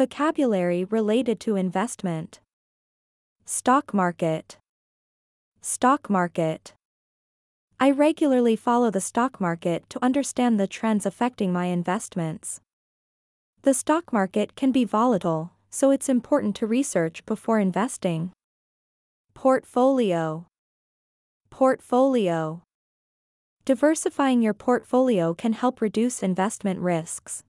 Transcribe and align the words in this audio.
Vocabulary 0.00 0.84
related 0.84 1.38
to 1.40 1.56
investment. 1.56 2.40
Stock 3.44 3.92
market. 3.92 4.56
Stock 5.60 6.08
market. 6.08 6.72
I 7.78 7.90
regularly 7.90 8.56
follow 8.56 8.90
the 8.90 9.02
stock 9.02 9.42
market 9.42 9.84
to 9.90 10.02
understand 10.02 10.58
the 10.58 10.66
trends 10.66 11.04
affecting 11.04 11.52
my 11.52 11.66
investments. 11.66 12.62
The 13.60 13.74
stock 13.74 14.10
market 14.10 14.56
can 14.56 14.72
be 14.72 14.86
volatile, 14.86 15.52
so 15.68 15.90
it's 15.90 16.08
important 16.08 16.56
to 16.56 16.66
research 16.66 17.26
before 17.26 17.60
investing. 17.60 18.32
Portfolio. 19.34 20.46
Portfolio. 21.50 22.62
Diversifying 23.66 24.40
your 24.40 24.54
portfolio 24.54 25.34
can 25.34 25.52
help 25.52 25.82
reduce 25.82 26.22
investment 26.22 26.80
risks. 26.80 27.44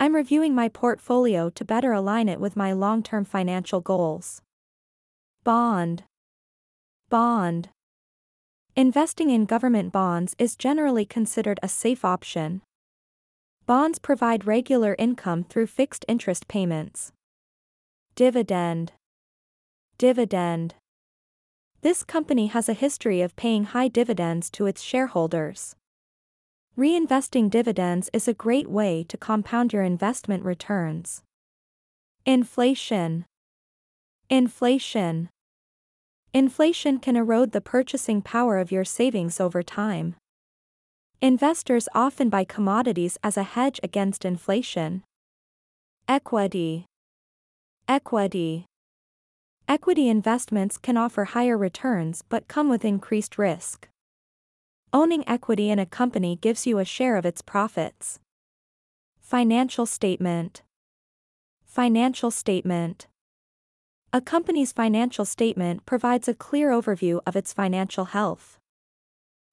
I'm 0.00 0.14
reviewing 0.14 0.54
my 0.54 0.68
portfolio 0.68 1.50
to 1.50 1.64
better 1.64 1.92
align 1.92 2.28
it 2.28 2.38
with 2.38 2.54
my 2.54 2.72
long 2.72 3.02
term 3.02 3.24
financial 3.24 3.80
goals. 3.80 4.42
Bond. 5.42 6.04
Bond. 7.08 7.70
Investing 8.76 9.30
in 9.30 9.44
government 9.44 9.92
bonds 9.92 10.36
is 10.38 10.54
generally 10.54 11.04
considered 11.04 11.58
a 11.64 11.68
safe 11.68 12.04
option. 12.04 12.62
Bonds 13.66 13.98
provide 13.98 14.46
regular 14.46 14.94
income 15.00 15.42
through 15.42 15.66
fixed 15.66 16.04
interest 16.06 16.46
payments. 16.46 17.10
Dividend. 18.14 18.92
Dividend. 19.98 20.76
This 21.80 22.04
company 22.04 22.46
has 22.46 22.68
a 22.68 22.72
history 22.72 23.20
of 23.20 23.34
paying 23.34 23.64
high 23.64 23.88
dividends 23.88 24.48
to 24.50 24.66
its 24.66 24.80
shareholders. 24.80 25.74
Reinvesting 26.78 27.50
dividends 27.50 28.08
is 28.12 28.28
a 28.28 28.32
great 28.32 28.70
way 28.70 29.04
to 29.08 29.16
compound 29.16 29.72
your 29.72 29.82
investment 29.82 30.44
returns. 30.44 31.24
Inflation. 32.24 33.24
Inflation. 34.30 35.28
Inflation 36.32 36.98
can 36.98 37.16
erode 37.16 37.50
the 37.50 37.60
purchasing 37.60 38.22
power 38.22 38.58
of 38.58 38.70
your 38.70 38.84
savings 38.84 39.40
over 39.40 39.60
time. 39.60 40.14
Investors 41.20 41.88
often 41.96 42.28
buy 42.28 42.44
commodities 42.44 43.18
as 43.24 43.36
a 43.36 43.42
hedge 43.42 43.80
against 43.82 44.24
inflation. 44.24 45.02
Equity. 46.06 46.86
Equity. 47.88 48.66
Equity 49.66 50.08
investments 50.08 50.78
can 50.78 50.96
offer 50.96 51.24
higher 51.24 51.58
returns 51.58 52.22
but 52.28 52.46
come 52.46 52.68
with 52.68 52.84
increased 52.84 53.36
risk. 53.36 53.88
Owning 54.90 55.28
equity 55.28 55.70
in 55.70 55.78
a 55.78 55.84
company 55.84 56.36
gives 56.36 56.66
you 56.66 56.78
a 56.78 56.84
share 56.84 57.16
of 57.16 57.26
its 57.26 57.42
profits. 57.42 58.20
Financial 59.20 59.84
statement. 59.84 60.62
Financial 61.66 62.30
statement. 62.30 63.06
A 64.14 64.22
company's 64.22 64.72
financial 64.72 65.26
statement 65.26 65.84
provides 65.84 66.26
a 66.26 66.32
clear 66.32 66.70
overview 66.70 67.20
of 67.26 67.36
its 67.36 67.52
financial 67.52 68.06
health. 68.06 68.58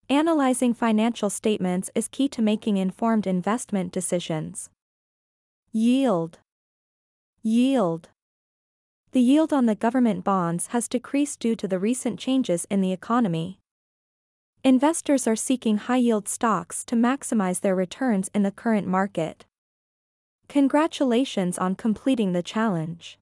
Analyzing 0.08 0.74
financial 0.74 1.30
statements 1.30 1.92
is 1.94 2.08
key 2.08 2.30
to 2.30 2.42
making 2.42 2.78
informed 2.78 3.28
investment 3.28 3.92
decisions. 3.92 4.70
Yield. 5.74 6.40
Yield. 7.44 8.08
The 9.12 9.20
yield 9.20 9.52
on 9.52 9.66
the 9.66 9.76
government 9.76 10.24
bonds 10.24 10.68
has 10.68 10.88
decreased 10.88 11.42
due 11.42 11.58
to 11.58 11.68
the 11.68 11.80
recent 11.80 12.18
changes 12.18 12.66
in 12.70 12.80
the 12.80 12.94
economy. 12.94 13.60
Investors 14.66 15.28
are 15.28 15.36
seeking 15.36 15.78
high 15.78 15.98
yield 15.98 16.28
stocks 16.28 16.84
to 16.86 16.96
maximize 16.96 17.62
their 17.62 17.76
returns 17.76 18.32
in 18.34 18.42
the 18.42 18.50
current 18.50 18.88
market. 18.88 19.46
Congratulations 20.50 21.60
on 21.60 21.76
completing 21.76 22.34
the 22.34 22.42
challenge. 22.42 23.20